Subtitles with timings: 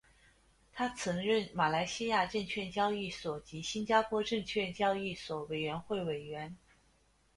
[0.73, 6.57] 他曾任马来西亚证券交易所及新加坡证券交易所委员会会员。